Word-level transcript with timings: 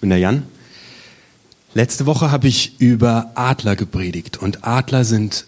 Ich 0.00 0.02
bin 0.02 0.08
der 0.08 0.18
Jan. 0.18 0.44
Letzte 1.74 2.06
Woche 2.06 2.30
habe 2.30 2.48
ich 2.48 2.80
über 2.80 3.32
Adler 3.34 3.76
gepredigt 3.76 4.38
und 4.38 4.64
Adler 4.64 5.04
sind 5.04 5.44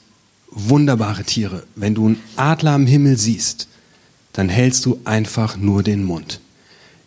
wunderbare 0.51 1.25
Tiere. 1.25 1.63
Wenn 1.75 1.95
du 1.95 2.05
einen 2.05 2.21
Adler 2.36 2.73
am 2.73 2.86
Himmel 2.86 3.17
siehst, 3.17 3.67
dann 4.34 4.50
hältst 4.50 4.84
du 4.84 5.00
einfach 5.07 5.57
nur 5.57 5.83
den 5.83 6.04
Mund. 6.04 6.41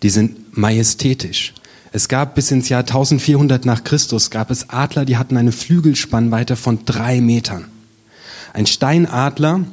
Die 0.01 0.09
sind 0.09 0.57
majestätisch. 0.57 1.53
Es 1.91 2.07
gab 2.07 2.33
bis 2.33 2.49
ins 2.49 2.69
Jahr 2.69 2.79
1400 2.79 3.63
nach 3.63 3.83
Christus 3.83 4.31
gab 4.31 4.49
es 4.49 4.71
Adler, 4.71 5.05
die 5.05 5.17
hatten 5.17 5.37
eine 5.37 5.51
Flügelspannweite 5.51 6.55
von 6.55 6.83
drei 6.85 7.21
Metern. 7.21 7.65
Ein 8.53 8.65
Steinadler, 8.65 9.65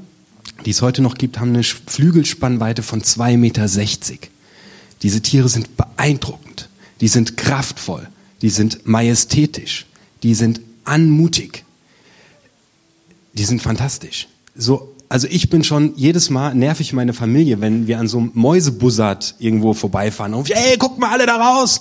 die 0.66 0.70
es 0.72 0.82
heute 0.82 1.00
noch 1.00 1.14
gibt, 1.14 1.40
haben 1.40 1.54
eine 1.54 1.62
Flügelspannweite 1.62 2.82
von 2.82 3.02
zwei 3.02 3.38
Meter. 3.38 3.66
sechzig. 3.66 4.30
Diese 5.00 5.22
Tiere 5.22 5.48
sind 5.48 5.78
beeindruckend, 5.78 6.68
die 7.02 7.08
sind 7.08 7.36
kraftvoll, 7.36 8.08
die 8.40 8.48
sind 8.48 8.86
majestätisch, 8.86 9.86
die 10.22 10.34
sind 10.34 10.60
anmutig, 10.84 11.64
die 13.34 13.44
sind 13.44 13.60
fantastisch. 13.60 14.28
So, 14.54 14.94
also 15.08 15.26
ich 15.28 15.50
bin 15.50 15.64
schon 15.64 15.94
jedes 15.96 16.30
Mal 16.30 16.54
nervig 16.54 16.92
meine 16.92 17.12
Familie, 17.12 17.60
wenn 17.60 17.88
wir 17.88 17.98
an 17.98 18.06
so 18.06 18.18
einem 18.18 18.30
Mäusebussard 18.34 19.34
irgendwo 19.40 19.74
vorbeifahren 19.74 20.32
und 20.32 20.48
ey, 20.50 20.76
guck 20.78 20.98
mal 20.98 21.10
alle 21.10 21.26
da 21.26 21.36
raus. 21.36 21.80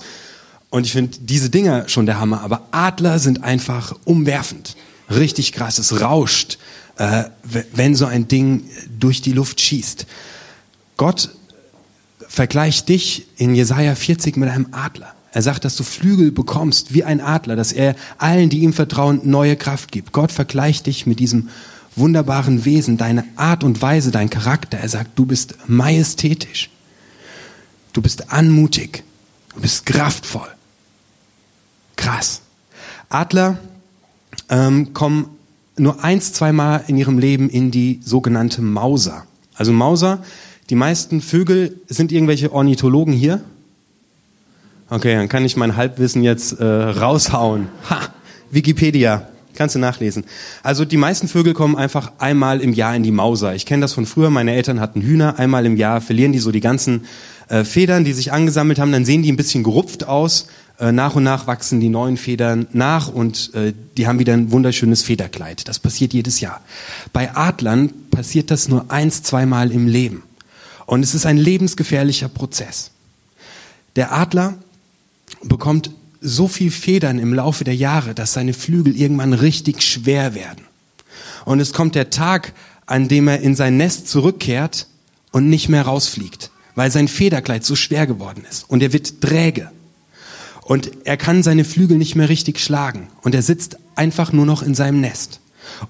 Und 0.70 0.86
ich 0.86 0.92
finde 0.92 1.16
diese 1.20 1.50
Dinger 1.50 1.88
schon 1.88 2.06
der 2.06 2.18
Hammer, 2.18 2.40
aber 2.40 2.66
Adler 2.72 3.20
sind 3.20 3.44
einfach 3.44 3.94
umwerfend. 4.04 4.74
Richtig 5.08 5.52
krass, 5.52 5.78
es 5.78 6.00
rauscht, 6.00 6.58
äh, 6.96 7.24
wenn 7.74 7.94
so 7.94 8.06
ein 8.06 8.26
Ding 8.26 8.64
durch 8.98 9.22
die 9.22 9.32
Luft 9.32 9.60
schießt. 9.60 10.04
Gott 10.96 11.30
vergleicht 12.32 12.88
dich 12.88 13.26
in 13.36 13.54
Jesaja 13.54 13.94
40 13.94 14.38
mit 14.38 14.48
einem 14.48 14.68
Adler. 14.72 15.12
Er 15.32 15.42
sagt, 15.42 15.66
dass 15.66 15.76
du 15.76 15.84
Flügel 15.84 16.32
bekommst 16.32 16.94
wie 16.94 17.04
ein 17.04 17.20
Adler, 17.20 17.56
dass 17.56 17.72
er 17.72 17.94
allen, 18.16 18.48
die 18.48 18.60
ihm 18.60 18.72
vertrauen, 18.72 19.20
neue 19.24 19.54
Kraft 19.54 19.92
gibt. 19.92 20.12
Gott 20.12 20.32
vergleicht 20.32 20.86
dich 20.86 21.06
mit 21.06 21.20
diesem 21.20 21.50
wunderbaren 21.94 22.64
Wesen, 22.64 22.96
deine 22.96 23.24
Art 23.36 23.64
und 23.64 23.82
Weise, 23.82 24.12
dein 24.12 24.30
Charakter. 24.30 24.78
Er 24.78 24.88
sagt, 24.88 25.10
du 25.18 25.26
bist 25.26 25.56
majestätisch. 25.66 26.70
Du 27.92 28.00
bist 28.00 28.32
anmutig. 28.32 29.04
Du 29.54 29.60
bist 29.60 29.84
kraftvoll. 29.84 30.48
Krass. 31.96 32.40
Adler 33.10 33.58
ähm, 34.48 34.94
kommen 34.94 35.26
nur 35.76 36.02
eins, 36.02 36.32
zweimal 36.32 36.84
in 36.86 36.96
ihrem 36.96 37.18
Leben 37.18 37.50
in 37.50 37.70
die 37.70 38.00
sogenannte 38.02 38.62
Mauser. 38.62 39.26
Also 39.54 39.72
Mauser 39.72 40.24
die 40.72 40.76
meisten 40.76 41.20
Vögel 41.20 41.76
sind 41.86 42.12
irgendwelche 42.12 42.50
Ornithologen 42.50 43.12
hier. 43.12 43.42
Okay, 44.88 45.14
dann 45.14 45.28
kann 45.28 45.44
ich 45.44 45.54
mein 45.54 45.76
Halbwissen 45.76 46.22
jetzt 46.22 46.58
äh, 46.58 46.64
raushauen. 46.64 47.68
Ha, 47.90 48.00
Wikipedia. 48.50 49.28
Kannst 49.54 49.74
du 49.74 49.78
nachlesen. 49.78 50.24
Also 50.62 50.86
die 50.86 50.96
meisten 50.96 51.28
Vögel 51.28 51.52
kommen 51.52 51.76
einfach 51.76 52.12
einmal 52.16 52.62
im 52.62 52.72
Jahr 52.72 52.96
in 52.96 53.02
die 53.02 53.10
Mauser. 53.10 53.54
Ich 53.54 53.66
kenne 53.66 53.82
das 53.82 53.92
von 53.92 54.06
früher. 54.06 54.30
Meine 54.30 54.54
Eltern 54.54 54.80
hatten 54.80 55.02
Hühner. 55.02 55.38
Einmal 55.38 55.66
im 55.66 55.76
Jahr 55.76 56.00
verlieren 56.00 56.32
die 56.32 56.38
so 56.38 56.50
die 56.50 56.60
ganzen 56.60 57.04
äh, 57.50 57.64
Federn, 57.64 58.04
die 58.04 58.14
sich 58.14 58.32
angesammelt 58.32 58.78
haben. 58.78 58.92
Dann 58.92 59.04
sehen 59.04 59.22
die 59.22 59.30
ein 59.30 59.36
bisschen 59.36 59.64
gerupft 59.64 60.08
aus. 60.08 60.46
Äh, 60.80 60.90
nach 60.90 61.16
und 61.16 61.24
nach 61.24 61.46
wachsen 61.46 61.80
die 61.80 61.90
neuen 61.90 62.16
Federn 62.16 62.66
nach 62.72 63.08
und 63.08 63.50
äh, 63.52 63.74
die 63.98 64.06
haben 64.06 64.18
wieder 64.18 64.32
ein 64.32 64.52
wunderschönes 64.52 65.02
Federkleid. 65.02 65.68
Das 65.68 65.78
passiert 65.78 66.14
jedes 66.14 66.40
Jahr. 66.40 66.62
Bei 67.12 67.36
Adlern 67.36 67.92
passiert 68.10 68.50
das 68.50 68.68
nur 68.68 68.90
eins, 68.90 69.22
zweimal 69.22 69.70
im 69.70 69.86
Leben. 69.86 70.22
Und 70.86 71.02
es 71.02 71.14
ist 71.14 71.26
ein 71.26 71.36
lebensgefährlicher 71.36 72.28
Prozess. 72.28 72.90
Der 73.96 74.12
Adler 74.12 74.54
bekommt 75.42 75.90
so 76.20 76.48
viel 76.48 76.70
Federn 76.70 77.18
im 77.18 77.34
Laufe 77.34 77.64
der 77.64 77.74
Jahre, 77.74 78.14
dass 78.14 78.32
seine 78.32 78.52
Flügel 78.52 78.96
irgendwann 78.96 79.32
richtig 79.32 79.82
schwer 79.82 80.34
werden. 80.34 80.64
Und 81.44 81.60
es 81.60 81.72
kommt 81.72 81.94
der 81.94 82.10
Tag, 82.10 82.52
an 82.86 83.08
dem 83.08 83.28
er 83.28 83.40
in 83.40 83.56
sein 83.56 83.76
Nest 83.76 84.08
zurückkehrt 84.08 84.86
und 85.32 85.48
nicht 85.48 85.68
mehr 85.68 85.82
rausfliegt, 85.82 86.50
weil 86.74 86.90
sein 86.90 87.08
Federkleid 87.08 87.64
so 87.64 87.74
schwer 87.74 88.06
geworden 88.06 88.44
ist. 88.48 88.68
Und 88.68 88.82
er 88.82 88.92
wird 88.92 89.20
träge. 89.20 89.70
Und 90.62 90.92
er 91.04 91.16
kann 91.16 91.42
seine 91.42 91.64
Flügel 91.64 91.98
nicht 91.98 92.14
mehr 92.14 92.28
richtig 92.28 92.60
schlagen. 92.60 93.08
Und 93.22 93.34
er 93.34 93.42
sitzt 93.42 93.78
einfach 93.96 94.32
nur 94.32 94.46
noch 94.46 94.62
in 94.62 94.74
seinem 94.74 95.00
Nest. 95.00 95.40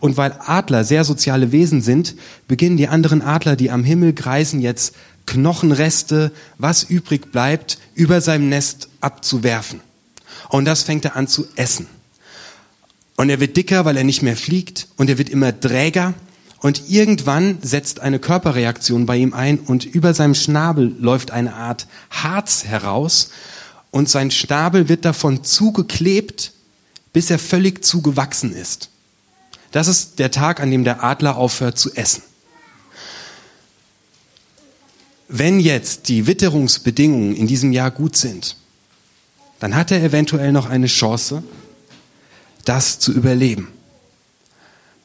Und 0.00 0.16
weil 0.16 0.34
Adler 0.46 0.84
sehr 0.84 1.04
soziale 1.04 1.52
Wesen 1.52 1.82
sind, 1.82 2.14
beginnen 2.48 2.76
die 2.76 2.88
anderen 2.88 3.22
Adler, 3.22 3.56
die 3.56 3.70
am 3.70 3.84
Himmel 3.84 4.12
kreisen, 4.12 4.60
jetzt 4.60 4.94
Knochenreste, 5.26 6.32
was 6.58 6.82
übrig 6.82 7.32
bleibt, 7.32 7.78
über 7.94 8.20
seinem 8.20 8.48
Nest 8.48 8.88
abzuwerfen. 9.00 9.80
Und 10.48 10.64
das 10.64 10.82
fängt 10.82 11.04
er 11.04 11.16
an 11.16 11.28
zu 11.28 11.46
essen. 11.56 11.86
Und 13.16 13.30
er 13.30 13.40
wird 13.40 13.56
dicker, 13.56 13.84
weil 13.84 13.96
er 13.96 14.04
nicht 14.04 14.22
mehr 14.22 14.36
fliegt, 14.36 14.88
und 14.96 15.08
er 15.08 15.18
wird 15.18 15.28
immer 15.28 15.58
träger. 15.58 16.14
Und 16.60 16.88
irgendwann 16.88 17.58
setzt 17.62 18.00
eine 18.00 18.18
Körperreaktion 18.18 19.04
bei 19.04 19.16
ihm 19.16 19.34
ein 19.34 19.58
und 19.58 19.84
über 19.84 20.14
seinem 20.14 20.36
Schnabel 20.36 20.94
läuft 21.00 21.32
eine 21.32 21.54
Art 21.54 21.88
Harz 22.10 22.64
heraus 22.64 23.30
und 23.90 24.08
sein 24.08 24.30
Schnabel 24.30 24.88
wird 24.88 25.04
davon 25.04 25.42
zugeklebt, 25.42 26.52
bis 27.12 27.30
er 27.30 27.40
völlig 27.40 27.84
zugewachsen 27.84 28.54
ist. 28.54 28.90
Das 29.72 29.88
ist 29.88 30.18
der 30.18 30.30
Tag, 30.30 30.60
an 30.60 30.70
dem 30.70 30.84
der 30.84 31.02
Adler 31.02 31.36
aufhört 31.36 31.78
zu 31.78 31.92
essen. 31.94 32.22
Wenn 35.28 35.58
jetzt 35.60 36.08
die 36.08 36.26
Witterungsbedingungen 36.26 37.34
in 37.34 37.46
diesem 37.46 37.72
Jahr 37.72 37.90
gut 37.90 38.16
sind, 38.16 38.56
dann 39.60 39.74
hat 39.74 39.90
er 39.90 40.02
eventuell 40.02 40.52
noch 40.52 40.68
eine 40.68 40.88
Chance, 40.88 41.42
das 42.66 42.98
zu 42.98 43.12
überleben. 43.12 43.68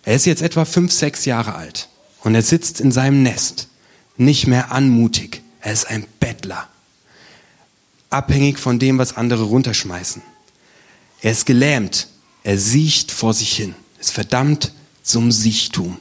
Er 0.04 0.16
ist 0.16 0.26
jetzt 0.26 0.42
etwa 0.42 0.66
fünf, 0.66 0.92
sechs 0.92 1.24
Jahre 1.24 1.56
alt 1.56 1.88
und 2.24 2.36
er 2.36 2.42
sitzt 2.42 2.82
in 2.82 2.92
seinem 2.92 3.24
Nest, 3.24 3.70
nicht 4.18 4.48
mehr 4.48 4.72
anmutig. 4.74 5.42
Er 5.62 5.72
ist 5.72 5.88
ein 5.88 6.06
Bettler, 6.20 6.68
abhängig 8.10 8.60
von 8.60 8.80
dem, 8.80 8.98
was 8.98 9.16
andere 9.16 9.44
runterschmeißen. 9.44 10.22
Er 11.22 11.32
ist 11.32 11.46
gelähmt, 11.46 12.10
er 12.44 12.58
siecht 12.58 13.12
vor 13.12 13.34
sich 13.34 13.56
hin 13.56 13.76
ist 14.00 14.12
verdammt 14.12 14.72
zum 15.04 15.32
Sichtum. 15.32 15.98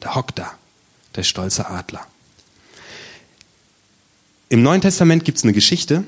Da 0.00 0.14
hockt 0.14 0.38
da, 0.38 0.52
der 1.14 1.22
stolze 1.22 1.68
Adler. 1.68 2.06
Im 4.48 4.62
Neuen 4.62 4.80
Testament 4.80 5.24
gibt 5.24 5.38
es 5.38 5.44
eine 5.44 5.52
Geschichte, 5.52 6.04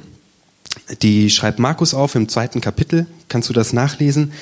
die 1.02 1.30
schreibt 1.30 1.58
Markus 1.58 1.94
auf 1.94 2.14
im 2.14 2.28
zweiten 2.28 2.60
Kapitel. 2.60 3.06
Kannst 3.28 3.48
du 3.48 3.52
das 3.52 3.72
nachlesen? 3.72 4.32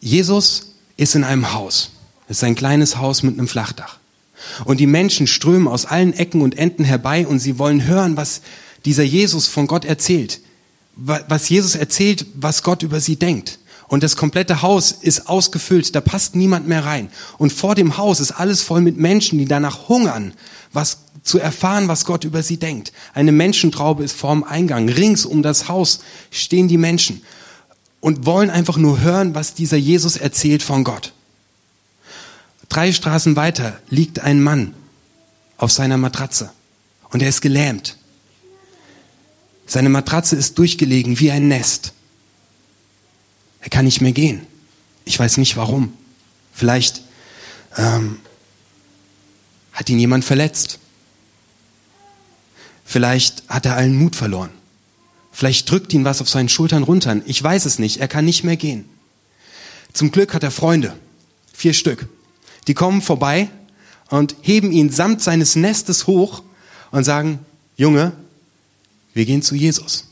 Jesus 0.00 0.72
ist 0.96 1.14
in 1.14 1.24
einem 1.24 1.52
Haus. 1.52 1.90
Es 2.28 2.38
ist 2.38 2.44
ein 2.44 2.54
kleines 2.54 2.96
Haus 2.96 3.22
mit 3.22 3.34
einem 3.38 3.48
Flachdach. 3.48 3.98
Und 4.64 4.80
die 4.80 4.86
Menschen 4.86 5.26
strömen 5.26 5.68
aus 5.68 5.86
allen 5.86 6.12
Ecken 6.14 6.40
und 6.40 6.56
Enden 6.56 6.84
herbei 6.84 7.26
und 7.26 7.38
sie 7.38 7.58
wollen 7.58 7.86
hören, 7.86 8.16
was 8.16 8.40
dieser 8.84 9.02
Jesus 9.02 9.46
von 9.46 9.66
Gott 9.66 9.84
erzählt. 9.84 10.40
Was 10.96 11.48
Jesus 11.48 11.74
erzählt, 11.74 12.26
was 12.34 12.62
Gott 12.62 12.82
über 12.82 13.00
sie 13.00 13.16
denkt. 13.16 13.58
Und 13.90 14.04
das 14.04 14.16
komplette 14.16 14.62
Haus 14.62 14.92
ist 14.92 15.28
ausgefüllt, 15.28 15.96
da 15.96 16.00
passt 16.00 16.36
niemand 16.36 16.68
mehr 16.68 16.84
rein. 16.84 17.10
Und 17.38 17.52
vor 17.52 17.74
dem 17.74 17.96
Haus 17.96 18.20
ist 18.20 18.30
alles 18.30 18.62
voll 18.62 18.82
mit 18.82 18.98
Menschen, 18.98 19.36
die 19.40 19.46
danach 19.46 19.88
hungern, 19.88 20.32
was 20.72 20.98
zu 21.24 21.40
erfahren, 21.40 21.88
was 21.88 22.04
Gott 22.04 22.22
über 22.22 22.44
sie 22.44 22.56
denkt. 22.56 22.92
Eine 23.14 23.32
Menschentraube 23.32 24.04
ist 24.04 24.16
vorm 24.16 24.44
Eingang. 24.44 24.88
Rings 24.88 25.26
um 25.26 25.42
das 25.42 25.68
Haus 25.68 26.02
stehen 26.30 26.68
die 26.68 26.78
Menschen 26.78 27.22
und 27.98 28.26
wollen 28.26 28.48
einfach 28.48 28.76
nur 28.76 29.00
hören, 29.00 29.34
was 29.34 29.54
dieser 29.54 29.76
Jesus 29.76 30.16
erzählt 30.16 30.62
von 30.62 30.84
Gott. 30.84 31.12
Drei 32.68 32.92
Straßen 32.92 33.34
weiter 33.34 33.80
liegt 33.88 34.20
ein 34.20 34.40
Mann 34.40 34.72
auf 35.58 35.72
seiner 35.72 35.96
Matratze 35.96 36.52
und 37.10 37.24
er 37.24 37.28
ist 37.28 37.40
gelähmt. 37.40 37.96
Seine 39.66 39.88
Matratze 39.88 40.36
ist 40.36 40.58
durchgelegen 40.58 41.18
wie 41.18 41.32
ein 41.32 41.48
Nest. 41.48 41.92
Er 43.60 43.70
kann 43.70 43.84
nicht 43.84 44.00
mehr 44.00 44.12
gehen. 44.12 44.46
Ich 45.04 45.18
weiß 45.18 45.36
nicht 45.36 45.56
warum. 45.56 45.92
Vielleicht 46.52 47.02
ähm, 47.76 48.20
hat 49.72 49.88
ihn 49.88 49.98
jemand 49.98 50.24
verletzt. 50.24 50.78
Vielleicht 52.84 53.44
hat 53.48 53.66
er 53.66 53.76
allen 53.76 53.96
Mut 53.96 54.16
verloren. 54.16 54.50
Vielleicht 55.32 55.70
drückt 55.70 55.92
ihn 55.92 56.04
was 56.04 56.20
auf 56.20 56.28
seinen 56.28 56.48
Schultern 56.48 56.82
runter. 56.82 57.20
Ich 57.26 57.42
weiß 57.42 57.64
es 57.64 57.78
nicht. 57.78 57.98
Er 57.98 58.08
kann 58.08 58.24
nicht 58.24 58.44
mehr 58.44 58.56
gehen. 58.56 58.88
Zum 59.92 60.10
Glück 60.10 60.34
hat 60.34 60.42
er 60.42 60.50
Freunde. 60.50 60.96
Vier 61.52 61.72
Stück. 61.72 62.08
Die 62.66 62.74
kommen 62.74 63.00
vorbei 63.02 63.48
und 64.08 64.36
heben 64.42 64.72
ihn 64.72 64.90
samt 64.90 65.22
seines 65.22 65.56
Nestes 65.56 66.06
hoch 66.06 66.42
und 66.90 67.04
sagen, 67.04 67.38
Junge, 67.76 68.12
wir 69.14 69.24
gehen 69.24 69.42
zu 69.42 69.54
Jesus. 69.54 70.08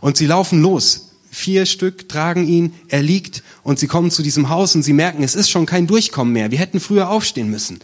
Und 0.00 0.16
sie 0.16 0.26
laufen 0.26 0.62
los. 0.62 1.05
Vier 1.38 1.66
Stück 1.66 2.08
tragen 2.08 2.48
ihn, 2.48 2.72
er 2.88 3.02
liegt 3.02 3.42
und 3.62 3.78
sie 3.78 3.88
kommen 3.88 4.10
zu 4.10 4.22
diesem 4.22 4.48
Haus 4.48 4.74
und 4.74 4.82
sie 4.82 4.94
merken, 4.94 5.22
es 5.22 5.34
ist 5.34 5.50
schon 5.50 5.66
kein 5.66 5.86
Durchkommen 5.86 6.32
mehr. 6.32 6.50
Wir 6.50 6.58
hätten 6.58 6.80
früher 6.80 7.10
aufstehen 7.10 7.50
müssen. 7.50 7.80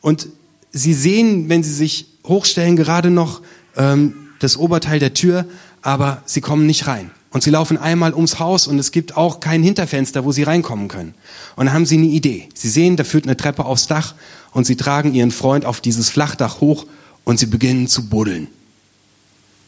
Und 0.00 0.28
sie 0.70 0.94
sehen, 0.94 1.48
wenn 1.48 1.64
sie 1.64 1.72
sich 1.72 2.06
hochstellen, 2.24 2.76
gerade 2.76 3.10
noch 3.10 3.42
ähm, 3.76 4.14
das 4.38 4.56
Oberteil 4.56 5.00
der 5.00 5.12
Tür, 5.12 5.44
aber 5.82 6.22
sie 6.24 6.40
kommen 6.40 6.66
nicht 6.66 6.86
rein. 6.86 7.10
Und 7.30 7.42
sie 7.42 7.50
laufen 7.50 7.78
einmal 7.78 8.14
ums 8.14 8.38
Haus 8.38 8.68
und 8.68 8.78
es 8.78 8.92
gibt 8.92 9.16
auch 9.16 9.40
kein 9.40 9.64
Hinterfenster, 9.64 10.24
wo 10.24 10.30
sie 10.30 10.44
reinkommen 10.44 10.86
können. 10.86 11.14
Und 11.56 11.66
dann 11.66 11.74
haben 11.74 11.86
sie 11.86 11.96
eine 11.96 12.06
Idee. 12.06 12.48
Sie 12.54 12.68
sehen, 12.70 12.94
da 12.94 13.02
führt 13.02 13.24
eine 13.24 13.36
Treppe 13.36 13.64
aufs 13.64 13.88
Dach 13.88 14.14
und 14.52 14.68
sie 14.68 14.76
tragen 14.76 15.14
ihren 15.14 15.32
Freund 15.32 15.64
auf 15.64 15.80
dieses 15.80 16.10
Flachdach 16.10 16.60
hoch 16.60 16.86
und 17.24 17.40
sie 17.40 17.46
beginnen 17.46 17.88
zu 17.88 18.08
buddeln. 18.08 18.46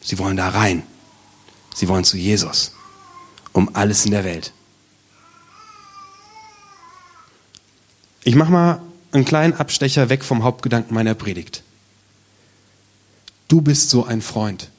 Sie 0.01 0.17
wollen 0.17 0.37
da 0.37 0.47
rein. 0.47 0.83
Sie 1.75 1.89
wollen 1.89 2.05
zu 2.05 2.15
Jesus. 2.15 2.71
Um 3.57 3.75
alles 3.75 4.05
in 4.05 4.11
der 4.11 4.23
Welt. 4.23 4.53
Ich 8.23 8.35
mache 8.35 8.51
mal 8.51 8.83
einen 9.11 9.25
kleinen 9.25 9.53
Abstecher 9.53 10.09
weg 10.09 10.23
vom 10.23 10.43
Hauptgedanken 10.43 10.93
meiner 10.93 11.15
Predigt. 11.15 11.63
Du 13.47 13.61
bist 13.61 13.89
so 13.89 14.05
ein 14.05 14.21
Freund. 14.21 14.69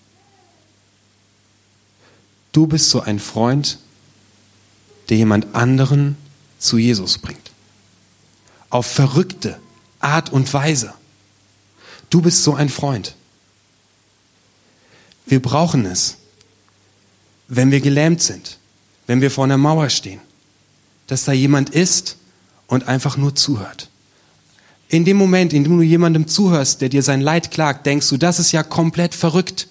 Du 2.52 2.68
bist 2.68 2.90
so 2.90 3.00
ein 3.00 3.18
Freund, 3.18 3.80
der 5.08 5.16
jemand 5.16 5.56
anderen 5.56 6.16
zu 6.60 6.78
Jesus 6.78 7.18
bringt. 7.18 7.50
Auf 8.70 8.86
verrückte 8.86 9.58
Art 9.98 10.30
und 10.30 10.54
Weise. 10.54 10.94
Du 12.10 12.22
bist 12.22 12.44
so 12.44 12.54
ein 12.54 12.68
Freund. 12.68 13.16
Wir 15.26 15.42
brauchen 15.42 15.84
es, 15.84 16.18
wenn 17.48 17.72
wir 17.72 17.80
gelähmt 17.80 18.22
sind, 18.22 18.58
wenn 19.08 19.20
wir 19.20 19.32
vor 19.32 19.44
einer 19.44 19.56
Mauer 19.56 19.90
stehen, 19.90 20.20
dass 21.08 21.24
da 21.24 21.32
jemand 21.32 21.70
ist 21.70 22.16
und 22.68 22.86
einfach 22.86 23.16
nur 23.16 23.34
zuhört. 23.34 23.88
In 24.88 25.04
dem 25.04 25.16
Moment, 25.16 25.52
in 25.52 25.64
dem 25.64 25.76
du 25.76 25.82
jemandem 25.82 26.28
zuhörst, 26.28 26.80
der 26.80 26.90
dir 26.90 27.02
sein 27.02 27.20
Leid 27.20 27.50
klagt, 27.50 27.86
denkst 27.86 28.08
du, 28.08 28.16
das 28.16 28.38
ist 28.38 28.52
ja 28.52 28.62
komplett 28.62 29.14
verrückt. 29.14 29.66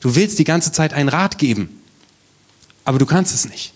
Du 0.00 0.14
willst 0.14 0.38
die 0.38 0.44
ganze 0.44 0.72
Zeit 0.72 0.92
einen 0.92 1.08
Rat 1.08 1.38
geben, 1.38 1.80
aber 2.84 2.98
du 2.98 3.06
kannst 3.06 3.34
es 3.34 3.48
nicht. 3.48 3.72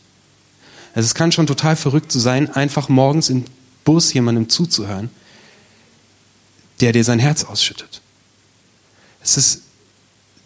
Also 0.95 1.07
es 1.07 1.15
kann 1.15 1.33
schon 1.33 1.47
total 1.47 1.77
verrückt 1.77 2.13
zu 2.13 2.19
sein, 2.19 2.51
einfach 2.51 2.89
morgens 2.89 3.31
im 3.31 3.45
Bus 3.85 4.13
jemandem 4.13 4.49
zuzuhören, 4.49 5.11
der 6.81 6.93
dir 6.93 7.05
sein 7.05 7.19
Herz 7.19 7.45
ausschüttet. 7.45 8.03
Es 9.23 9.37
ist 9.37 9.63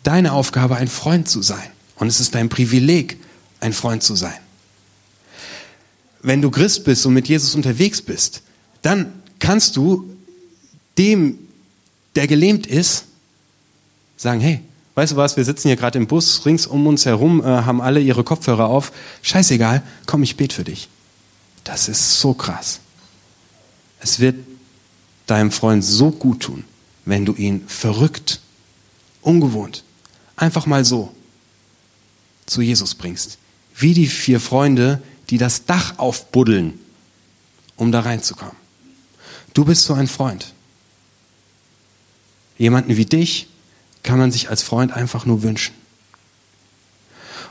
deine 0.02 0.32
Aufgabe, 0.32 0.76
ein 0.76 0.88
Freund 0.88 1.28
zu 1.28 1.42
sein. 1.42 1.70
Und 1.96 2.08
es 2.08 2.20
ist 2.20 2.34
dein 2.34 2.50
Privileg, 2.50 3.18
ein 3.60 3.72
Freund 3.72 4.02
zu 4.02 4.14
sein. 4.16 4.38
Wenn 6.22 6.42
du 6.42 6.50
Christ 6.50 6.84
bist 6.84 7.06
und 7.06 7.14
mit 7.14 7.28
Jesus 7.28 7.54
unterwegs 7.54 8.02
bist, 8.02 8.42
dann 8.82 9.12
kannst 9.38 9.76
du 9.76 10.16
dem, 10.98 11.38
der 12.14 12.26
gelähmt 12.26 12.66
ist, 12.66 13.04
sagen, 14.16 14.40
hey, 14.40 14.60
weißt 14.94 15.12
du 15.12 15.16
was, 15.16 15.36
wir 15.36 15.44
sitzen 15.44 15.68
hier 15.68 15.76
gerade 15.76 15.98
im 15.98 16.06
Bus, 16.06 16.44
rings 16.46 16.66
um 16.66 16.86
uns 16.86 17.04
herum 17.04 17.40
äh, 17.40 17.44
haben 17.44 17.80
alle 17.80 18.00
ihre 18.00 18.24
Kopfhörer 18.24 18.66
auf, 18.66 18.92
scheißegal, 19.22 19.82
komm, 20.06 20.22
ich 20.22 20.36
bete 20.36 20.54
für 20.54 20.64
dich. 20.64 20.88
Das 21.64 21.88
ist 21.88 22.20
so 22.20 22.32
krass. 22.32 22.80
Es 24.00 24.20
wird 24.20 24.36
deinem 25.26 25.50
Freund 25.50 25.84
so 25.84 26.10
gut 26.10 26.40
tun, 26.44 26.64
wenn 27.04 27.24
du 27.24 27.34
ihn 27.34 27.64
verrückt, 27.66 28.40
ungewohnt, 29.20 29.84
einfach 30.36 30.66
mal 30.66 30.84
so 30.84 31.12
zu 32.46 32.62
Jesus 32.62 32.94
bringst. 32.94 33.38
Wie 33.76 33.94
die 33.94 34.06
vier 34.06 34.40
Freunde, 34.40 35.02
die 35.30 35.38
das 35.38 35.66
Dach 35.66 35.98
aufbuddeln, 35.98 36.78
um 37.76 37.92
da 37.92 38.00
reinzukommen. 38.00 38.56
Du 39.54 39.64
bist 39.64 39.84
so 39.84 39.94
ein 39.94 40.06
Freund. 40.06 40.52
Jemanden 42.58 42.96
wie 42.96 43.04
dich 43.04 43.48
kann 44.02 44.18
man 44.18 44.32
sich 44.32 44.48
als 44.50 44.62
Freund 44.62 44.92
einfach 44.92 45.26
nur 45.26 45.42
wünschen. 45.42 45.74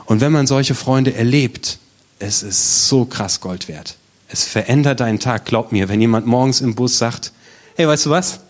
Und 0.06 0.20
wenn 0.20 0.32
man 0.32 0.46
solche 0.46 0.74
Freunde 0.74 1.14
erlebt, 1.14 1.78
es 2.18 2.42
ist 2.42 2.88
so 2.88 3.04
krass 3.04 3.40
Gold 3.40 3.68
wert. 3.68 3.96
Es 4.28 4.44
verändert 4.44 5.00
deinen 5.00 5.20
Tag, 5.20 5.44
glaub 5.44 5.72
mir, 5.72 5.88
wenn 5.88 6.00
jemand 6.00 6.26
morgens 6.26 6.60
im 6.60 6.74
Bus 6.74 6.98
sagt, 6.98 7.32
hey, 7.76 7.86
weißt 7.86 8.06
du 8.06 8.10
was? 8.10 8.40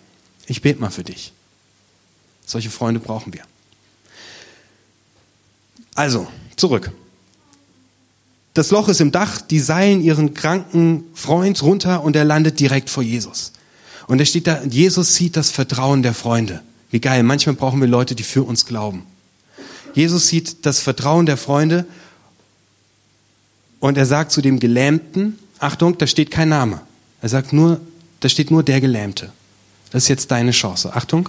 Ich 0.46 0.62
bete 0.62 0.80
mal 0.80 0.90
für 0.90 1.04
dich. 1.04 1.32
Solche 2.46 2.70
Freunde 2.70 3.00
brauchen 3.00 3.32
wir. 3.34 3.42
Also, 5.94 6.28
zurück. 6.56 6.92
Das 8.56 8.70
Loch 8.70 8.88
ist 8.88 9.02
im 9.02 9.12
Dach, 9.12 9.42
die 9.42 9.60
seilen 9.60 10.00
ihren 10.00 10.32
kranken 10.32 11.04
Freund 11.12 11.62
runter 11.62 12.02
und 12.02 12.16
er 12.16 12.24
landet 12.24 12.58
direkt 12.58 12.88
vor 12.88 13.02
Jesus. 13.02 13.52
Und 14.06 14.18
er 14.18 14.24
steht 14.24 14.46
da, 14.46 14.62
Jesus 14.62 15.14
sieht 15.14 15.36
das 15.36 15.50
Vertrauen 15.50 16.02
der 16.02 16.14
Freunde. 16.14 16.62
Wie 16.90 16.98
geil, 16.98 17.22
manchmal 17.22 17.54
brauchen 17.54 17.82
wir 17.82 17.86
Leute, 17.86 18.14
die 18.14 18.22
für 18.22 18.44
uns 18.44 18.64
glauben. 18.64 19.04
Jesus 19.92 20.28
sieht 20.28 20.64
das 20.64 20.80
Vertrauen 20.80 21.26
der 21.26 21.36
Freunde 21.36 21.84
und 23.78 23.98
er 23.98 24.06
sagt 24.06 24.32
zu 24.32 24.40
dem 24.40 24.58
Gelähmten, 24.58 25.38
Achtung, 25.58 25.98
da 25.98 26.06
steht 26.06 26.30
kein 26.30 26.48
Name. 26.48 26.80
Er 27.20 27.28
sagt 27.28 27.52
nur, 27.52 27.82
da 28.20 28.30
steht 28.30 28.50
nur 28.50 28.62
der 28.62 28.80
Gelähmte. 28.80 29.32
Das 29.90 30.04
ist 30.04 30.08
jetzt 30.08 30.30
deine 30.30 30.52
Chance. 30.52 30.96
Achtung, 30.96 31.28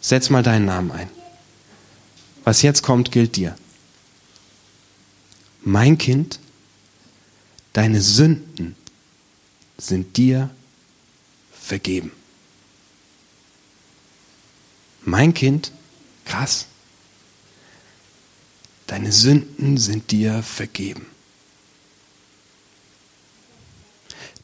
setz 0.00 0.30
mal 0.30 0.42
deinen 0.42 0.64
Namen 0.64 0.90
ein. 0.90 1.10
Was 2.44 2.62
jetzt 2.62 2.82
kommt, 2.82 3.12
gilt 3.12 3.36
dir. 3.36 3.56
Mein 5.64 5.98
Kind, 5.98 6.38
deine 7.72 8.00
Sünden 8.00 8.76
sind 9.78 10.16
dir 10.16 10.50
vergeben. 11.52 12.12
Mein 15.04 15.34
Kind, 15.34 15.72
krass, 16.24 16.66
deine 18.86 19.12
Sünden 19.12 19.78
sind 19.78 20.10
dir 20.10 20.42
vergeben. 20.42 21.06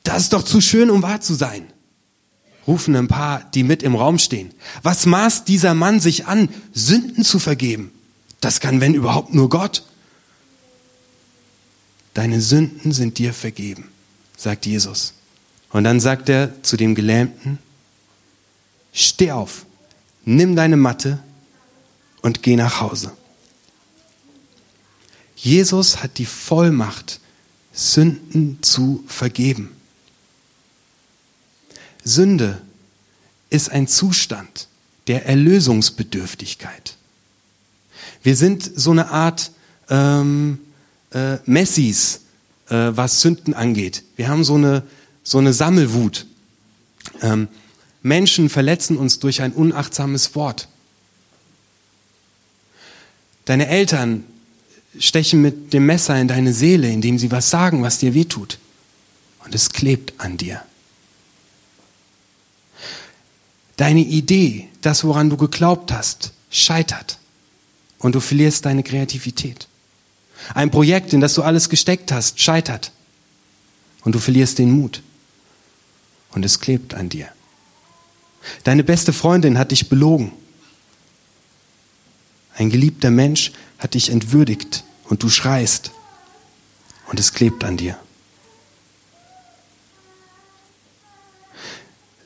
Das 0.02 0.22
ist 0.22 0.32
doch 0.32 0.42
zu 0.42 0.60
schön, 0.60 0.90
um 0.90 1.02
wahr 1.02 1.20
zu 1.20 1.34
sein 1.34 1.72
rufen 2.68 2.94
ein 2.94 3.08
paar, 3.08 3.42
die 3.54 3.64
mit 3.64 3.82
im 3.82 3.96
Raum 3.96 4.18
stehen. 4.18 4.52
Was 4.82 5.06
maßt 5.06 5.48
dieser 5.48 5.74
Mann 5.74 5.98
sich 5.98 6.26
an, 6.26 6.50
Sünden 6.72 7.24
zu 7.24 7.40
vergeben? 7.40 7.90
Das 8.40 8.60
kann, 8.60 8.80
wenn 8.80 8.94
überhaupt, 8.94 9.34
nur 9.34 9.48
Gott. 9.48 9.84
Deine 12.18 12.40
Sünden 12.40 12.90
sind 12.90 13.18
dir 13.18 13.32
vergeben, 13.32 13.92
sagt 14.36 14.66
Jesus. 14.66 15.12
Und 15.70 15.84
dann 15.84 16.00
sagt 16.00 16.28
er 16.28 16.60
zu 16.64 16.76
dem 16.76 16.96
Gelähmten, 16.96 17.60
steh 18.92 19.30
auf, 19.30 19.64
nimm 20.24 20.56
deine 20.56 20.76
Matte 20.76 21.22
und 22.20 22.42
geh 22.42 22.56
nach 22.56 22.80
Hause. 22.80 23.12
Jesus 25.36 26.02
hat 26.02 26.18
die 26.18 26.26
Vollmacht, 26.26 27.20
Sünden 27.72 28.58
zu 28.62 29.04
vergeben. 29.06 29.70
Sünde 32.02 32.60
ist 33.48 33.70
ein 33.70 33.86
Zustand 33.86 34.66
der 35.06 35.24
Erlösungsbedürftigkeit. 35.26 36.96
Wir 38.24 38.34
sind 38.34 38.68
so 38.74 38.90
eine 38.90 39.08
Art 39.12 39.52
ähm, 39.88 40.58
äh, 41.12 41.38
Messis, 41.46 42.22
äh, 42.68 42.74
was 42.74 43.20
Sünden 43.20 43.54
angeht. 43.54 44.04
Wir 44.16 44.28
haben 44.28 44.44
so 44.44 44.54
eine, 44.54 44.82
so 45.22 45.38
eine 45.38 45.52
Sammelwut. 45.52 46.26
Ähm, 47.22 47.48
Menschen 48.02 48.48
verletzen 48.48 48.96
uns 48.96 49.18
durch 49.18 49.42
ein 49.42 49.52
unachtsames 49.52 50.34
Wort. 50.34 50.68
Deine 53.44 53.68
Eltern 53.68 54.24
stechen 54.98 55.40
mit 55.40 55.72
dem 55.72 55.86
Messer 55.86 56.20
in 56.20 56.28
deine 56.28 56.52
Seele, 56.52 56.90
indem 56.90 57.18
sie 57.18 57.30
was 57.30 57.50
sagen, 57.50 57.82
was 57.82 57.98
dir 57.98 58.14
wehtut. 58.14 58.58
Und 59.44 59.54
es 59.54 59.70
klebt 59.70 60.14
an 60.18 60.36
dir. 60.36 60.62
Deine 63.76 64.00
Idee, 64.00 64.68
das, 64.80 65.04
woran 65.04 65.30
du 65.30 65.36
geglaubt 65.36 65.92
hast, 65.92 66.32
scheitert 66.50 67.18
und 67.98 68.14
du 68.14 68.20
verlierst 68.20 68.66
deine 68.66 68.82
Kreativität. 68.82 69.68
Ein 70.54 70.70
Projekt, 70.70 71.12
in 71.12 71.20
das 71.20 71.34
du 71.34 71.42
alles 71.42 71.68
gesteckt 71.68 72.12
hast, 72.12 72.40
scheitert 72.40 72.92
und 74.04 74.14
du 74.14 74.18
verlierst 74.18 74.58
den 74.58 74.70
Mut 74.70 75.02
und 76.30 76.44
es 76.44 76.60
klebt 76.60 76.94
an 76.94 77.08
dir. 77.08 77.28
Deine 78.64 78.84
beste 78.84 79.12
Freundin 79.12 79.58
hat 79.58 79.72
dich 79.72 79.88
belogen. 79.88 80.32
Ein 82.54 82.70
geliebter 82.70 83.10
Mensch 83.10 83.52
hat 83.78 83.94
dich 83.94 84.10
entwürdigt 84.10 84.84
und 85.04 85.22
du 85.22 85.28
schreist 85.28 85.92
und 87.06 87.20
es 87.20 87.32
klebt 87.32 87.64
an 87.64 87.76
dir. 87.76 87.98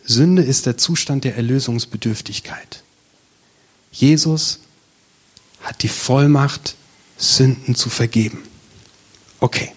Sünde 0.04 0.42
ist 0.42 0.66
der 0.66 0.76
Zustand 0.76 1.24
der 1.24 1.36
Erlösungsbedürftigkeit. 1.36 2.82
Jesus 3.92 4.60
hat 5.62 5.82
die 5.82 5.88
Vollmacht, 5.88 6.74
Sünden 7.22 7.74
zu 7.74 7.88
vergeben. 7.88 8.38
Okay. 9.38 9.72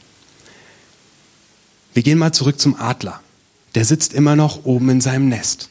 Wir 1.93 2.03
gehen 2.03 2.17
mal 2.17 2.33
zurück 2.33 2.59
zum 2.59 2.75
Adler. 2.75 3.21
Der 3.75 3.85
sitzt 3.85 4.13
immer 4.13 4.35
noch 4.35 4.65
oben 4.65 4.89
in 4.89 5.01
seinem 5.01 5.29
Nest. 5.29 5.69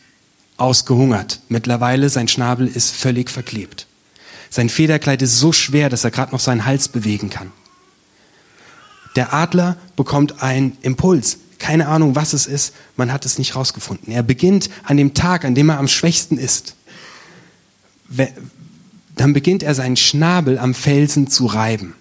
Ausgehungert. 0.56 1.40
Mittlerweile 1.48 2.08
sein 2.10 2.28
Schnabel 2.28 2.68
ist 2.68 2.92
völlig 2.92 3.28
verklebt. 3.28 3.86
Sein 4.50 4.68
Federkleid 4.68 5.20
ist 5.20 5.40
so 5.40 5.52
schwer, 5.52 5.88
dass 5.88 6.04
er 6.04 6.12
gerade 6.12 6.30
noch 6.30 6.40
seinen 6.40 6.64
Hals 6.64 6.86
bewegen 6.88 7.28
kann. 7.28 7.50
Der 9.16 9.34
Adler 9.34 9.76
bekommt 9.96 10.42
einen 10.42 10.76
Impuls. 10.82 11.38
Keine 11.58 11.88
Ahnung, 11.88 12.14
was 12.14 12.34
es 12.34 12.46
ist. 12.46 12.74
Man 12.96 13.12
hat 13.12 13.26
es 13.26 13.38
nicht 13.38 13.56
rausgefunden. 13.56 14.12
Er 14.12 14.22
beginnt 14.22 14.70
an 14.84 14.96
dem 14.96 15.14
Tag, 15.14 15.44
an 15.44 15.56
dem 15.56 15.70
er 15.70 15.78
am 15.78 15.88
schwächsten 15.88 16.38
ist. 16.38 16.76
Dann 19.16 19.32
beginnt 19.32 19.62
er 19.62 19.74
seinen 19.74 19.96
Schnabel 19.96 20.58
am 20.58 20.74
Felsen 20.74 21.28
zu 21.28 21.46
reiben. 21.46 21.94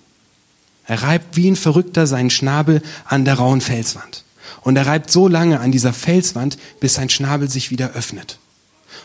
Er 0.86 1.03
reibt 1.03 1.36
wie 1.36 1.50
ein 1.50 1.55
Verrückter 1.55 2.08
seinen 2.08 2.29
Schnabel 2.29 2.82
an 3.05 3.25
der 3.25 3.36
rauen 3.36 3.62
Felswand. 3.62 4.24
Und 4.62 4.75
er 4.75 4.88
reibt 4.88 5.12
so 5.12 5.27
lange 5.27 5.60
an 5.60 5.72
dieser 5.72 5.93
Felswand, 5.93 6.58
bis 6.79 6.96
sein 6.96 7.10
Schnabel 7.10 7.50
sich 7.50 7.70
wieder 7.70 7.91
öffnet. 7.91 8.39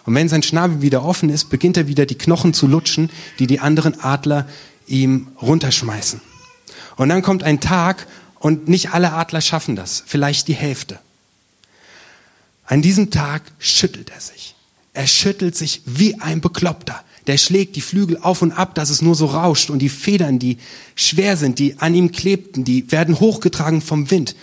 Und 0.04 0.14
wenn 0.14 0.28
sein 0.28 0.42
Schnabel 0.42 0.82
wieder 0.82 1.04
offen 1.04 1.28
ist, 1.28 1.50
beginnt 1.50 1.76
er 1.76 1.86
wieder 1.86 2.06
die 2.06 2.16
Knochen 2.16 2.54
zu 2.54 2.66
lutschen, 2.66 3.10
die 3.38 3.46
die 3.46 3.60
anderen 3.60 4.00
Adler 4.00 4.48
ihm 4.86 5.28
runterschmeißen. 5.40 6.20
Und 6.96 7.08
dann 7.10 7.22
kommt 7.22 7.42
ein 7.42 7.60
Tag 7.60 8.06
und 8.38 8.68
nicht 8.68 8.92
alle 8.92 9.12
Adler 9.12 9.40
schaffen 9.40 9.76
das, 9.76 10.02
vielleicht 10.06 10.48
die 10.48 10.54
Hälfte. 10.54 10.98
An 12.64 12.82
diesem 12.82 13.10
Tag 13.10 13.42
schüttelt 13.58 14.10
er 14.10 14.20
sich. 14.20 14.54
Er 14.92 15.06
schüttelt 15.06 15.56
sich 15.56 15.82
wie 15.84 16.20
ein 16.20 16.40
Bekloppter. 16.40 17.02
Der 17.28 17.38
schlägt 17.38 17.76
die 17.76 17.82
Flügel 17.82 18.18
auf 18.20 18.42
und 18.42 18.52
ab, 18.52 18.74
dass 18.74 18.90
es 18.90 19.02
nur 19.02 19.14
so 19.14 19.26
rauscht 19.26 19.70
und 19.70 19.78
die 19.78 19.90
Federn, 19.90 20.38
die 20.38 20.56
schwer 20.96 21.36
sind, 21.36 21.58
die 21.58 21.78
an 21.78 21.94
ihm 21.94 22.10
klebten, 22.10 22.64
die 22.64 22.90
werden 22.90 23.20
hochgetragen 23.20 23.82
vom 23.82 24.10
Wind 24.10 24.34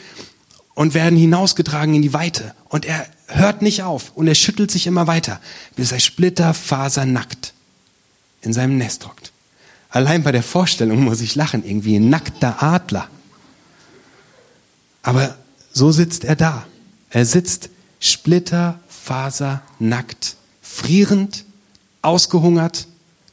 und 0.76 0.94
werden 0.94 1.18
hinausgetragen 1.18 1.96
in 1.96 2.04
die 2.04 2.14
Weite. 2.14 2.54
Und 2.70 2.86
er 2.86 3.08
hört 3.28 3.64
nicht 3.64 3.82
auf 3.82 4.12
und 4.16 4.28
er 4.28 4.36
schüttelt 4.36 4.70
sich 4.70 4.86
immer 4.86 5.08
weiter, 5.08 5.42
bis 5.76 5.92
er 5.92 6.00
splitterfasernackt 6.00 7.54
in 8.42 8.54
seinem 8.54 8.78
Nest 8.78 9.08
hockt. 9.08 9.32
Allein 9.90 10.22
bei 10.22 10.32
der 10.32 10.44
Vorstellung 10.44 11.04
muss 11.04 11.22
ich 11.22 11.34
lachen, 11.34 11.66
irgendwie 11.66 11.96
ein 11.96 12.10
nackter 12.10 12.62
Adler. 12.62 13.08
Aber 15.02 15.36
so 15.74 15.92
sitzt 15.92 16.24
er 16.24 16.36
da. 16.36 16.68
Er 17.10 17.26
sitzt 17.26 17.72
splitterfasernackt, 18.00 20.36
frierend, 20.62 21.46
ausgehungert, 22.06 22.88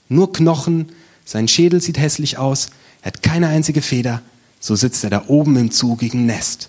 nur 0.09 0.33
Knochen, 0.33 0.93
sein 1.25 1.49
Schädel 1.49 1.81
sieht 1.81 1.99
hässlich 1.99 2.39
aus, 2.39 2.71
er 3.03 3.09
hat 3.09 3.23
keine 3.23 3.49
einzige 3.49 3.83
Feder, 3.83 4.23
so 4.61 4.77
sitzt 4.77 5.05
er 5.05 5.11
da 5.11 5.25
oben 5.29 5.57
im 5.57 5.71
zugigen 5.71 6.27
Nest, 6.27 6.69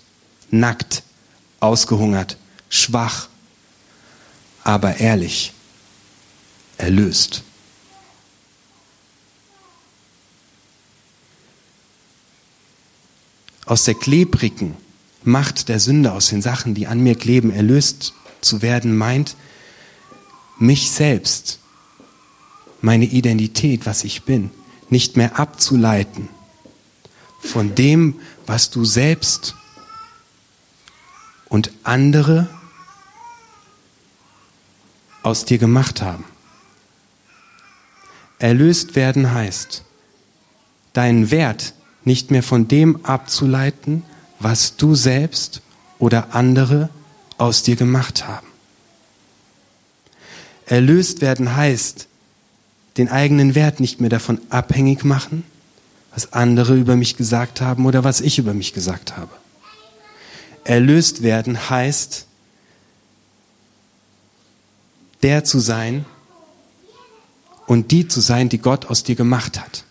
nackt, 0.50 1.02
ausgehungert, 1.60 2.36
schwach, 2.68 3.28
aber 4.62 4.98
ehrlich, 4.98 5.52
erlöst. 6.78 7.42
aus 13.66 13.84
der 13.84 13.94
klebrigen 13.94 14.76
Macht 15.22 15.68
der 15.68 15.80
Sünde, 15.80 16.12
aus 16.12 16.28
den 16.28 16.42
Sachen, 16.42 16.74
die 16.74 16.86
an 16.86 17.00
mir 17.00 17.14
kleben, 17.14 17.50
erlöst 17.50 18.12
zu 18.42 18.60
werden, 18.60 18.94
meint, 18.94 19.36
mich 20.58 20.90
selbst, 20.90 21.60
meine 22.84 23.06
Identität, 23.06 23.86
was 23.86 24.04
ich 24.04 24.24
bin, 24.24 24.50
nicht 24.90 25.16
mehr 25.16 25.38
abzuleiten 25.38 26.28
von 27.40 27.74
dem, 27.74 28.20
was 28.46 28.68
du 28.68 28.84
selbst 28.84 29.54
und 31.48 31.72
andere 31.82 32.46
aus 35.22 35.46
dir 35.46 35.56
gemacht 35.56 36.02
haben. 36.02 36.24
Erlöst 38.38 38.96
werden 38.96 39.32
heißt, 39.32 39.82
deinen 40.92 41.30
Wert 41.30 41.72
nicht 42.04 42.30
mehr 42.30 42.42
von 42.42 42.68
dem 42.68 43.02
abzuleiten, 43.06 44.02
was 44.40 44.76
du 44.76 44.94
selbst 44.94 45.62
oder 45.98 46.34
andere 46.34 46.90
aus 47.38 47.62
dir 47.62 47.76
gemacht 47.76 48.28
haben. 48.28 48.46
Erlöst 50.66 51.22
werden 51.22 51.56
heißt, 51.56 52.08
den 52.96 53.08
eigenen 53.08 53.54
Wert 53.54 53.80
nicht 53.80 54.00
mehr 54.00 54.10
davon 54.10 54.40
abhängig 54.50 55.04
machen, 55.04 55.44
was 56.12 56.32
andere 56.32 56.76
über 56.76 56.96
mich 56.96 57.16
gesagt 57.16 57.60
haben 57.60 57.86
oder 57.86 58.04
was 58.04 58.20
ich 58.20 58.38
über 58.38 58.54
mich 58.54 58.72
gesagt 58.72 59.16
habe. 59.16 59.32
Erlöst 60.64 61.22
werden 61.22 61.70
heißt, 61.70 62.26
der 65.22 65.44
zu 65.44 65.58
sein 65.58 66.04
und 67.66 67.90
die 67.90 68.08
zu 68.08 68.20
sein, 68.20 68.48
die 68.48 68.58
Gott 68.58 68.86
aus 68.86 69.02
dir 69.02 69.16
gemacht 69.16 69.58
hat. 69.58 69.84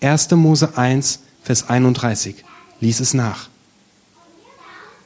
1. 0.00 0.30
Mose 0.32 0.76
1, 0.76 1.20
Vers 1.42 1.68
31. 1.68 2.44
Lies 2.80 3.00
es 3.00 3.14
nach. 3.14 3.48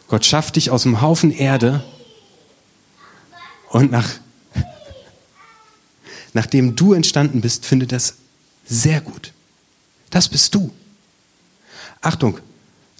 Gott 0.09 0.25
schafft 0.25 0.57
dich 0.57 0.71
aus 0.71 0.83
dem 0.83 1.01
Haufen 1.01 1.31
Erde 1.31 1.85
und 3.69 3.91
nach, 3.91 4.09
nachdem 6.33 6.77
du 6.77 6.93
entstanden 6.93 7.41
bist, 7.41 7.67
findet 7.67 7.93
das 7.93 8.15
sehr 8.67 9.01
gut. 9.01 9.33
Das 10.11 10.29
bist 10.29 10.55
du. 10.55 10.71
Achtung, 12.01 12.39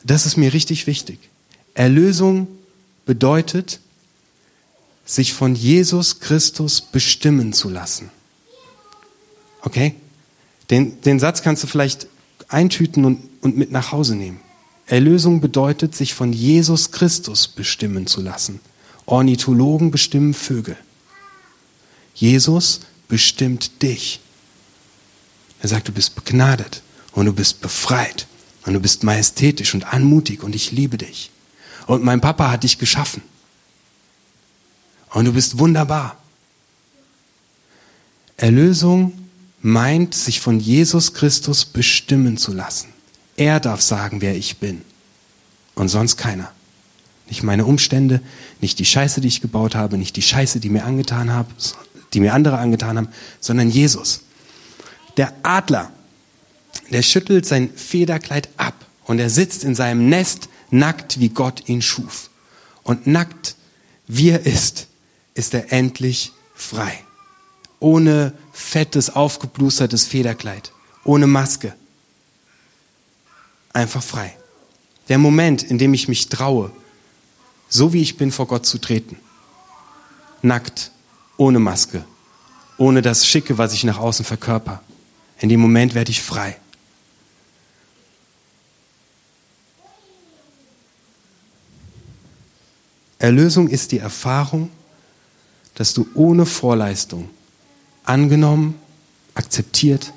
das 0.05 0.27
ist 0.27 0.37
mir 0.37 0.53
richtig 0.53 0.87
wichtig. 0.87 1.19
Erlösung 1.75 2.49
bedeutet, 3.07 3.81
sich 5.05 5.33
von 5.33 5.55
Jesus 5.55 6.21
Christus 6.21 6.81
bestimmen 6.81 7.53
zu 7.53 7.71
lassen. 7.71 8.11
Okay? 9.63 9.95
Den, 10.71 11.01
den 11.01 11.19
Satz 11.19 11.43
kannst 11.43 11.63
du 11.63 11.67
vielleicht 11.67 12.09
eintüten 12.49 13.05
und, 13.05 13.23
und 13.41 13.57
mit 13.57 13.73
nach 13.73 13.93
Hause 13.93 14.17
nehmen. 14.17 14.41
Erlösung 14.87 15.41
bedeutet, 15.41 15.95
sich 15.95 16.15
von 16.15 16.33
Jesus 16.33 16.91
Christus 16.91 17.49
bestimmen 17.49 18.07
zu 18.07 18.21
lassen. 18.21 18.61
Ornithologen 19.07 19.91
bestimmen 19.91 20.35
Vögel. 20.35 20.77
Jesus 22.15 22.81
bestimmt 23.09 23.83
dich. 23.83 24.21
Er 25.61 25.69
sagt, 25.69 25.89
du 25.89 25.93
bist 25.93 26.15
begnadet 26.15 26.83
und 27.13 27.27
du 27.27 27.33
bist 27.33 27.61
befreit 27.61 28.27
und 28.65 28.75
du 28.75 28.81
bist 28.81 29.03
majestätisch 29.03 29.75
und 29.75 29.93
anmutig 29.93 30.43
und 30.43 30.55
ich 30.55 30.71
liebe 30.71 30.99
dich. 30.99 31.31
Und 31.87 32.05
mein 32.05 32.21
Papa 32.21 32.51
hat 32.51 32.65
dich 32.65 32.79
geschaffen. 32.79 33.23
Und 35.11 35.25
du 35.25 35.33
bist 35.33 35.59
wunderbar. 35.59 36.17
Erlösung 38.37 39.13
meint, 39.63 40.15
sich 40.15 40.41
von 40.41 40.61
Jesus 40.61 41.15
Christus 41.15 41.65
bestimmen 41.65 42.37
zu 42.37 42.53
lassen. 42.53 42.93
Er 43.37 43.59
darf 43.59 43.81
sagen, 43.81 44.21
wer 44.21 44.37
ich 44.37 44.59
bin. 44.59 44.83
Und 45.75 45.89
sonst 45.89 46.17
keiner. 46.17 46.53
Nicht 47.29 47.43
meine 47.43 47.67
Umstände, 47.67 48.21
nicht 48.61 48.79
die 48.79 48.85
Scheiße, 48.85 49.21
die 49.21 49.29
ich 49.29 49.41
gebaut 49.41 49.75
habe, 49.75 49.99
nicht 49.99 50.17
die 50.17 50.23
Scheiße, 50.23 50.61
die 50.61 50.71
mir 50.71 50.85
angetan 50.85 51.31
habe, 51.31 51.53
die 52.13 52.21
mir 52.21 52.35
andere 52.35 52.59
angetan 52.59 52.97
haben, 52.97 53.09
sondern 53.41 53.71
Jesus. 53.71 54.23
Der 55.17 55.33
Adler, 55.43 55.93
der 56.91 57.03
schüttelt 57.03 57.47
sein 57.47 57.71
Federkleid 57.75 58.49
ab 58.57 58.75
und 59.05 59.19
er 59.19 59.31
sitzt 59.31 59.65
in 59.65 59.75
seinem 59.75 60.09
Nest 60.09 60.49
nackt, 60.71 61.21
wie 61.21 61.29
Gott 61.29 61.69
ihn 61.69 61.83
schuf. 61.83 62.31
Und 62.83 63.07
nackt, 63.07 63.57
wie 64.07 64.31
er 64.31 64.47
ist, 64.47 64.87
ist 65.35 65.55
er 65.55 65.73
endlich 65.73 66.33
frei 66.55 67.01
ohne 67.81 68.33
fettes, 68.53 69.11
aufgeblustertes 69.11 70.07
Federkleid, 70.07 70.73
ohne 71.05 71.27
Maske. 71.27 71.75
Einfach 73.73 74.03
frei. 74.03 74.37
Der 75.09 75.19
Moment, 75.19 75.63
in 75.63 75.79
dem 75.79 75.95
ich 75.95 76.09
mich 76.09 76.29
traue, 76.29 76.71
so 77.69 77.93
wie 77.93 78.03
ich 78.03 78.17
bin, 78.17 78.33
vor 78.33 78.47
Gott 78.47 78.67
zu 78.67 78.79
treten. 78.79 79.17
Nackt, 80.43 80.91
ohne 81.39 81.59
Maske, 81.59 82.05
ohne 82.77 83.01
das 83.01 83.27
Schicke, 83.27 83.57
was 83.57 83.73
ich 83.73 83.85
nach 83.85 83.99
außen 83.99 84.27
verkörper. 84.27 84.83
In 85.39 85.49
dem 85.49 85.61
Moment 85.61 85.95
werde 85.95 86.11
ich 86.11 86.21
frei. 86.21 86.59
Erlösung 93.19 93.69
ist 93.69 93.93
die 93.93 93.99
Erfahrung, 93.99 94.71
dass 95.75 95.95
du 95.95 96.07
ohne 96.15 96.45
Vorleistung 96.45 97.31
angenommen, 98.05 98.75
akzeptiert 99.35 100.13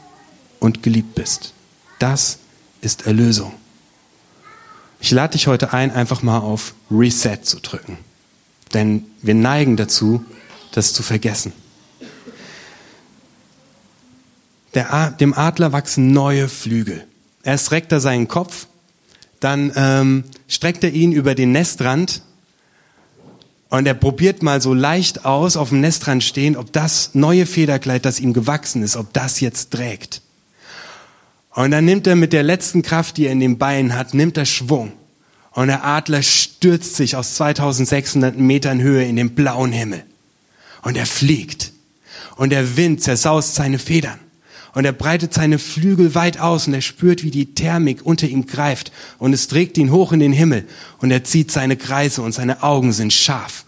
und 0.60 0.84
geliebt 0.84 1.16
bist. 1.16 1.54
Das 2.00 2.40
ist 2.82 3.06
Erlösung. 3.06 3.54
Ich 5.00 5.12
lade 5.12 5.34
dich 5.34 5.48
heute 5.48 5.74
ein, 5.74 5.92
einfach 5.92 6.22
mal 6.22 6.40
auf 6.40 6.74
Reset 6.90 7.40
zu 7.44 7.60
drücken. 7.60 7.98
Denn 8.74 9.06
wir 9.22 9.34
neigen 9.34 9.78
dazu, 9.78 10.24
das 10.72 10.94
zu 10.94 11.04
vergessen. 11.04 11.54
Der, 14.74 15.12
dem 15.12 15.34
Adler 15.34 15.74
wachsen 15.74 16.12
neue 16.14 16.48
Flügel. 16.48 17.06
Erst 17.44 17.72
reckt 17.72 17.92
er 17.92 18.00
seinen 18.00 18.28
Kopf, 18.28 18.68
dann 19.40 19.72
ähm, 19.76 20.24
streckt 20.48 20.84
er 20.84 20.92
ihn 20.92 21.12
über 21.12 21.36
den 21.36 21.52
Nestrand 21.52 22.22
Und 23.72 23.88
er 23.88 23.94
probiert 23.94 24.44
mal 24.44 24.62
so 24.62 24.74
leicht 24.74 25.24
aus, 25.24 25.56
auf 25.56 25.70
dem 25.70 25.80
Nestrand 25.80 26.26
stehen, 26.26 26.58
ob 26.58 26.74
das 26.74 27.12
neue 27.14 27.46
Federkleid, 27.46 28.04
das 28.04 28.20
ihm 28.20 28.34
gewachsen 28.34 28.84
ist, 28.84 28.98
ob 28.98 29.14
das 29.14 29.40
jetzt 29.40 29.72
trägt. 29.72 30.22
Und 31.54 31.72
dann 31.72 31.86
nimmt 31.86 32.06
er 32.06 32.18
mit 32.18 32.34
der 32.34 32.44
letzten 32.44 32.82
Kraft, 32.82 33.16
die 33.16 33.28
er 33.28 33.32
in 33.32 33.40
den 33.40 33.58
Beinen 33.58 33.96
hat, 33.96 34.14
nimmt 34.14 34.36
er 34.36 34.46
Schwung. 34.46 34.92
Und 35.52 35.68
der 35.68 35.86
Adler 35.86 36.22
stürzt 36.22 36.98
sich 36.98 37.16
aus 37.16 37.36
2600 37.36 38.38
Metern 38.38 38.82
Höhe 38.82 39.06
in 39.06 39.16
den 39.16 39.36
blauen 39.36 39.72
Himmel. 39.72 40.04
Und 40.82 40.98
er 40.98 41.06
fliegt. 41.06 41.72
Und 42.36 42.52
der 42.52 42.76
Wind 42.78 43.02
zersaust 43.02 43.56
seine 43.56 43.80
Federn. 43.80 44.20
Und 44.74 44.86
er 44.86 44.94
breitet 44.94 45.34
seine 45.34 45.60
Flügel 45.60 46.16
weit 46.16 46.40
aus 46.40 46.68
und 46.68 46.74
er 46.74 46.82
spürt, 46.82 47.24
wie 47.24 47.32
die 47.32 47.54
Thermik 47.54 48.06
unter 48.06 48.28
ihm 48.28 48.48
greift 48.48 48.92
und 49.18 49.34
es 49.34 49.48
trägt 49.48 49.78
ihn 49.78 49.92
hoch 49.92 50.14
in 50.14 50.22
den 50.22 50.32
Himmel 50.32 50.66
und 51.00 51.12
er 51.12 51.26
zieht 51.26 51.52
seine 51.52 51.76
Kreise 51.76 52.22
und 52.22 52.32
seine 52.32 52.64
Augen 52.64 52.94
sind 52.94 53.12
scharf 53.12 53.66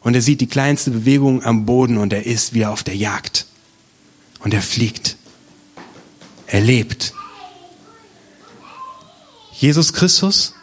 und 0.00 0.14
er 0.14 0.22
sieht 0.22 0.40
die 0.40 0.46
kleinste 0.46 0.90
Bewegung 0.92 1.44
am 1.44 1.66
Boden 1.66 1.98
und 1.98 2.12
er 2.14 2.24
ist 2.24 2.54
wie 2.54 2.64
auf 2.64 2.82
der 2.82 2.96
Jagd 2.96 3.44
und 4.40 4.54
er 4.54 4.62
fliegt. 4.62 5.16
Er 6.46 6.60
lebt. 6.60 7.12
Jesus 9.52 9.92
Christus 9.92 10.54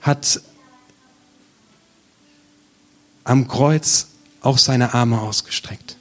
hat 0.00 0.40
am 3.24 3.46
Kreuz 3.46 4.08
auch 4.40 4.58
seine 4.58 4.94
Arme 4.94 5.20
ausgestreckt. 5.20 5.96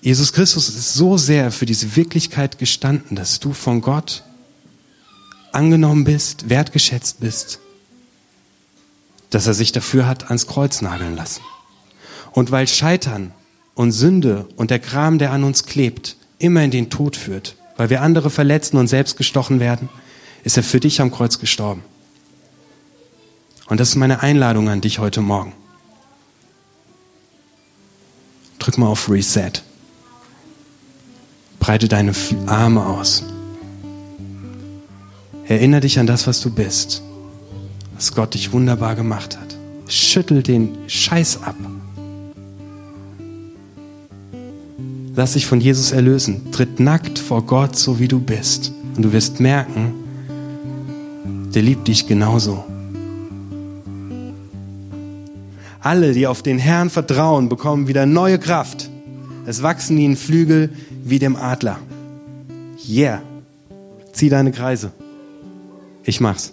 Jesus 0.00 0.32
Christus 0.32 0.68
ist 0.68 0.94
so 0.94 1.16
sehr 1.16 1.50
für 1.50 1.66
diese 1.66 1.96
Wirklichkeit 1.96 2.58
gestanden, 2.58 3.16
dass 3.16 3.40
du 3.40 3.52
von 3.52 3.80
Gott 3.80 4.22
angenommen 5.52 6.04
bist, 6.04 6.48
wertgeschätzt 6.48 7.20
bist, 7.20 7.58
dass 9.30 9.46
er 9.46 9.54
sich 9.54 9.72
dafür 9.72 10.06
hat 10.06 10.26
ans 10.28 10.46
Kreuz 10.46 10.82
nageln 10.82 11.16
lassen. 11.16 11.42
Und 12.32 12.50
weil 12.50 12.68
Scheitern 12.68 13.32
und 13.74 13.92
Sünde 13.92 14.46
und 14.56 14.70
der 14.70 14.78
Kram, 14.78 15.18
der 15.18 15.32
an 15.32 15.44
uns 15.44 15.66
klebt, 15.66 16.16
immer 16.38 16.62
in 16.62 16.70
den 16.70 16.90
Tod 16.90 17.16
führt, 17.16 17.56
weil 17.76 17.90
wir 17.90 18.02
andere 18.02 18.30
verletzen 18.30 18.76
und 18.76 18.86
selbst 18.86 19.16
gestochen 19.16 19.60
werden, 19.60 19.88
ist 20.44 20.56
er 20.56 20.62
für 20.62 20.80
dich 20.80 21.00
am 21.00 21.10
Kreuz 21.10 21.38
gestorben. 21.38 21.82
Und 23.68 23.80
das 23.80 23.90
ist 23.90 23.96
meine 23.96 24.22
Einladung 24.22 24.68
an 24.68 24.80
dich 24.80 24.98
heute 24.98 25.20
Morgen. 25.20 25.52
Drück 28.58 28.78
mal 28.78 28.86
auf 28.86 29.10
Reset. 29.10 29.52
Breite 31.60 31.86
deine 31.88 32.12
Arme 32.46 32.84
aus. 32.84 33.22
Erinnere 35.46 35.82
dich 35.82 35.98
an 35.98 36.06
das, 36.06 36.26
was 36.26 36.40
du 36.40 36.50
bist, 36.50 37.02
was 37.94 38.14
Gott 38.14 38.34
dich 38.34 38.52
wunderbar 38.52 38.94
gemacht 38.94 39.38
hat. 39.38 39.56
Schüttel 39.86 40.42
den 40.42 40.76
Scheiß 40.88 41.42
ab. 41.42 41.56
Lass 45.14 45.32
dich 45.32 45.46
von 45.46 45.60
Jesus 45.60 45.92
erlösen. 45.92 46.52
Tritt 46.52 46.80
nackt 46.80 47.18
vor 47.18 47.42
Gott, 47.42 47.76
so 47.76 47.98
wie 47.98 48.08
du 48.08 48.20
bist. 48.20 48.72
Und 48.96 49.02
du 49.02 49.12
wirst 49.12 49.40
merken, 49.40 49.94
der 51.54 51.62
liebt 51.62 51.88
dich 51.88 52.06
genauso. 52.06 52.64
Alle, 55.88 56.12
die 56.12 56.26
auf 56.26 56.42
den 56.42 56.58
Herrn 56.58 56.90
vertrauen, 56.90 57.48
bekommen 57.48 57.88
wieder 57.88 58.04
neue 58.04 58.38
Kraft. 58.38 58.90
Es 59.46 59.62
wachsen 59.62 59.96
ihnen 59.96 60.18
Flügel 60.18 60.68
wie 61.02 61.18
dem 61.18 61.34
Adler. 61.34 61.78
Yeah. 62.86 63.22
Zieh 64.12 64.28
deine 64.28 64.52
Kreise. 64.52 64.92
Ich 66.04 66.20
mach's. 66.20 66.52